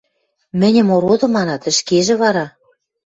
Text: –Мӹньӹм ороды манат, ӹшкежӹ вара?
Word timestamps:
–Мӹньӹм 0.59 0.87
ороды 0.95 1.27
манат, 1.35 1.63
ӹшкежӹ 1.71 2.13
вара? 2.21 2.45